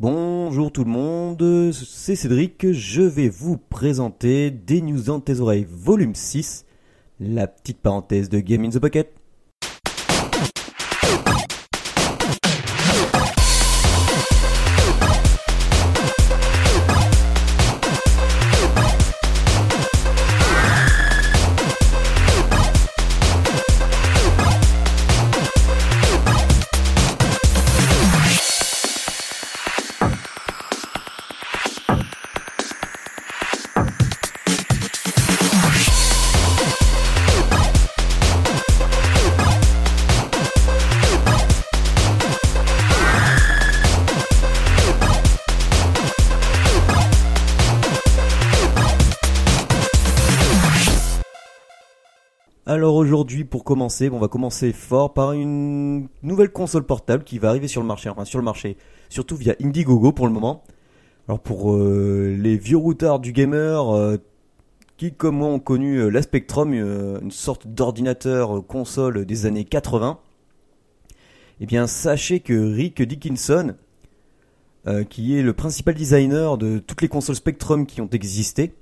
[0.00, 5.68] Bonjour tout le monde, c'est Cédric, je vais vous présenter des news dans tes oreilles
[5.70, 6.64] volume 6,
[7.20, 9.14] la petite parenthèse de Game in the Pocket.
[52.66, 57.50] Alors aujourd'hui, pour commencer, on va commencer fort par une nouvelle console portable qui va
[57.50, 58.78] arriver sur le marché, enfin sur le marché,
[59.10, 60.64] surtout via Indiegogo pour le moment.
[61.28, 64.16] Alors pour euh, les vieux routards du gamer, euh,
[64.96, 70.18] qui comme moi ont connu euh, la Spectrum, une sorte d'ordinateur console des années 80,
[71.60, 73.74] eh bien sachez que Rick Dickinson,
[75.08, 78.74] qui est le principal designer de toutes les consoles Spectrum qui ont existé,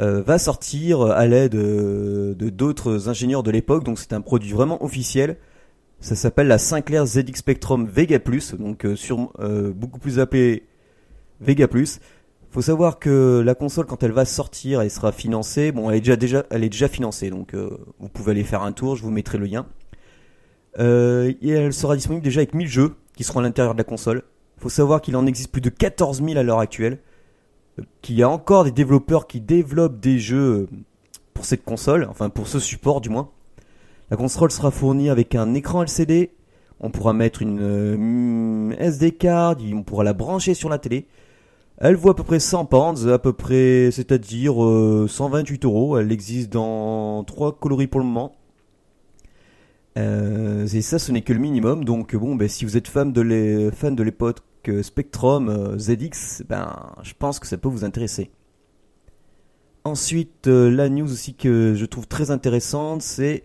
[0.00, 3.84] euh, va sortir à l'aide euh, de d'autres ingénieurs de l'époque.
[3.84, 5.36] Donc c'est un produit vraiment officiel.
[6.00, 10.64] Ça s'appelle la Sinclair ZX Spectrum Vega Plus, donc euh, beaucoup plus appelé
[11.40, 12.00] Vega Plus.
[12.50, 15.72] Faut savoir que la console, quand elle va sortir, elle sera financée.
[15.72, 18.72] Bon, elle est déjà, déjà, elle est déjà financée, donc vous pouvez aller faire un
[18.72, 18.94] tour.
[18.96, 19.66] Je vous mettrai le lien.
[20.78, 24.22] et elle sera disponible déjà avec 1000 jeux qui seront à l'intérieur de la console.
[24.58, 26.98] Faut savoir qu'il en existe plus de 14 000 à l'heure actuelle
[28.02, 30.68] qu'il y a encore des développeurs qui développent des jeux
[31.32, 33.30] pour cette console, enfin pour ce support du moins.
[34.10, 36.30] La console sera fournie avec un écran LCD,
[36.80, 41.06] on pourra mettre une euh, SD card, on pourra la brancher sur la télé.
[41.78, 44.54] Elle vaut à peu près 100 pounds, à peu près, c'est-à-dire
[45.08, 45.98] 128 euh, euros.
[45.98, 48.36] Elle existe dans trois coloris pour le moment.
[49.98, 51.84] Euh, et ça, ce n'est que le minimum.
[51.84, 54.38] Donc bon, ben, si vous êtes fan de l'époque
[54.82, 58.30] Spectrum euh, ZX, ben, je pense que ça peut vous intéresser.
[59.84, 63.44] Ensuite, euh, la news aussi que je trouve très intéressante, c'est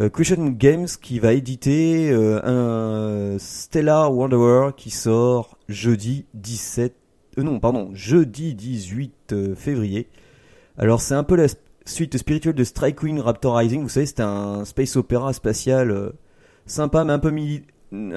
[0.00, 6.94] euh, Christian Games qui va éditer un Stellar Wanderer qui sort jeudi 17,
[7.38, 10.08] non, pardon, jeudi 18 février.
[10.78, 11.46] Alors c'est un peu la
[11.84, 13.82] suite spirituelle de Strike Queen Raptor Rising.
[13.82, 16.12] Vous savez, c'est un space opéra spatial
[16.66, 17.18] sympa, mais un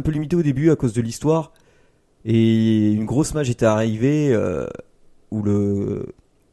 [0.00, 1.52] peu limité au début à cause de l'histoire.
[2.24, 4.66] Et une grosse mage était arrivée euh,
[5.30, 6.06] où le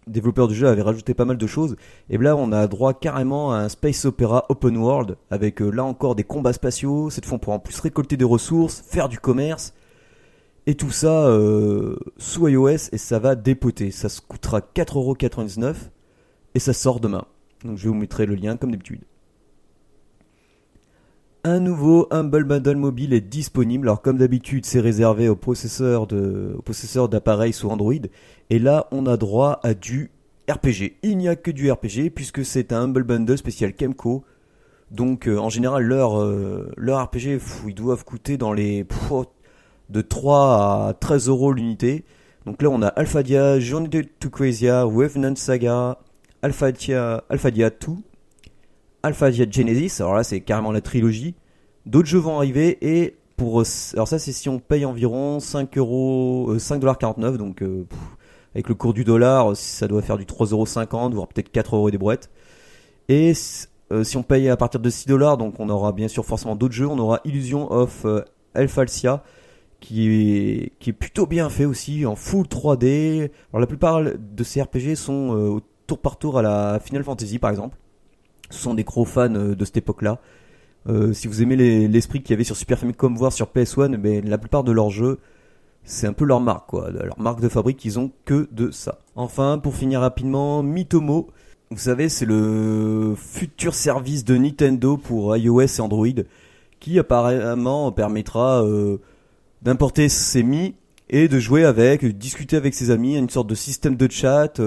[0.08, 1.76] développeur du jeu avait rajouté pas mal de choses.
[2.10, 5.84] Et là, on a droit carrément à un space opera open world avec euh, là
[5.84, 7.10] encore des combats spatiaux.
[7.10, 9.74] Cette fois, on pourra en plus récolter des ressources, faire du commerce.
[10.68, 13.92] Et tout ça euh, sous iOS et ça va dépoter.
[13.92, 15.76] Ça se coûtera 4,99€
[16.54, 17.26] et ça sort demain.
[17.64, 19.02] Donc je vous mettrai le lien comme d'habitude.
[21.44, 23.88] Un nouveau Humble Bundle mobile est disponible.
[23.88, 27.96] Alors comme d'habitude, c'est réservé aux possesseurs de, possesseurs d'appareils sous Android.
[28.52, 30.12] Et là, on a droit à du
[30.48, 30.98] RPG.
[31.02, 34.24] Il n'y a que du RPG puisque c'est un Humble Bundle spécial Kemco.
[34.92, 38.86] Donc euh, en général, leur, euh, leur RPG, ils doivent coûter dans les
[39.90, 42.06] de 3 à 13 euros l'unité.
[42.46, 45.98] Donc là, on a Alphadia, Journey to Crazyia, Revenant Saga,
[46.44, 47.94] Alphadia, Alphadia 2
[49.04, 51.36] Alpha Genesis, alors là c'est carrément la trilogie.
[51.86, 53.64] D'autres jeux vont arriver et pour
[53.94, 57.88] alors ça c'est si on paye environ 5 euros 5,49$ donc euh,
[58.54, 61.98] avec le cours du dollar ça doit faire du 3,50€ voire peut-être 4 euros des
[61.98, 62.30] brouettes.
[63.10, 63.34] Et
[63.92, 66.56] euh, si on paye à partir de 6 dollars donc on aura bien sûr forcément
[66.56, 68.22] d'autres jeux, on aura Illusion of euh,
[69.80, 73.32] qui est, qui est plutôt bien fait aussi en full 3D.
[73.52, 77.50] Alors la plupart de ces RPG sont tour par tour à la Final Fantasy par
[77.50, 77.78] exemple.
[78.52, 80.20] Sont des gros fans euh, de cette époque-là.
[80.88, 81.56] Euh, si vous aimez
[81.88, 84.90] l'esprit qu'il y avait sur Super Famicom, voire sur PS1, mais la plupart de leurs
[84.90, 85.20] jeux,
[85.84, 86.90] c'est un peu leur marque, quoi.
[86.92, 89.00] Leur marque de fabrique, ils ont que de ça.
[89.16, 91.28] Enfin, pour finir rapidement, Mitomo.
[91.70, 96.08] Vous savez, c'est le futur service de Nintendo pour iOS et Android
[96.82, 98.98] qui apparemment permettra euh,
[99.62, 100.76] d'importer ses Mi
[101.10, 104.60] et de jouer avec, discuter avec ses amis, une sorte de système de chat.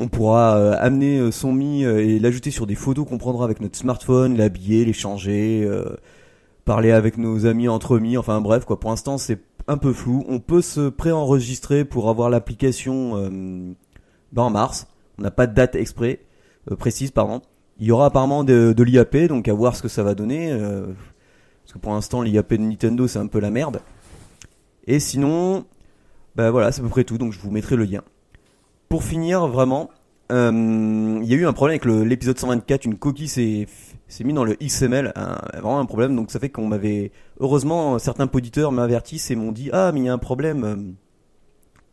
[0.00, 3.44] On pourra euh, amener euh, son Mi euh, et l'ajouter sur des photos qu'on prendra
[3.44, 5.68] avec notre smartphone, l'habiller, l'échanger,
[6.64, 8.78] parler avec nos amis entre Mi, enfin bref quoi.
[8.78, 10.24] Pour l'instant c'est un peu flou.
[10.28, 13.28] On peut se préenregistrer pour avoir l'application
[14.32, 14.86] ben, en mars.
[15.18, 16.20] On n'a pas de date exprès,
[16.78, 17.42] précise pardon.
[17.80, 20.50] Il y aura apparemment de, de l'IAP, donc à voir ce que ça va donner.
[20.50, 23.80] parce que pour l'instant l'IAP de Nintendo c'est un peu la merde.
[24.86, 25.66] Et sinon,
[26.36, 28.02] bah voilà, c'est à peu près tout, donc je vous mettrai le lien.
[28.88, 29.90] Pour finir, vraiment,
[30.32, 33.66] euh, il y a eu un problème avec l'épisode 124, une coquille s'est
[34.08, 35.12] s'est mis dans le XML,
[35.52, 37.12] vraiment un problème, donc ça fait qu'on m'avait...
[37.40, 40.76] Heureusement, certains auditeurs m'avertissent et m'ont dit «Ah, mais il y a un problème, euh,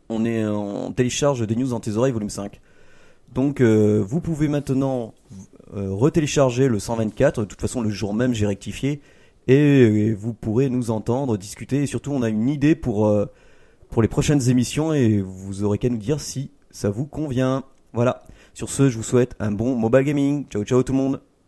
[0.08, 2.60] on, est, on télécharge des news dans tes oreilles, volume 5».
[3.34, 5.12] Donc euh, vous pouvez maintenant
[5.76, 9.02] euh, retélécharger le 124, de toute façon le jour même j'ai rectifié,
[9.46, 13.12] et vous pourrez nous entendre, discuter, et surtout on a une idée pour,
[13.90, 17.64] pour les prochaines émissions, et vous aurez qu'à nous dire si ça vous convient.
[17.94, 21.20] Voilà, sur ce je vous souhaite un bon mobile gaming, ciao ciao tout le monde